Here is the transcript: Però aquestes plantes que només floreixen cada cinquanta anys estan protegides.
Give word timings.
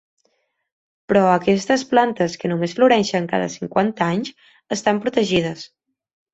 Però 1.11 1.21
aquestes 1.33 1.83
plantes 1.91 2.39
que 2.43 2.51
només 2.53 2.75
floreixen 2.81 3.29
cada 3.35 3.53
cinquanta 3.59 4.09
anys 4.17 4.35
estan 4.79 5.05
protegides. 5.07 5.67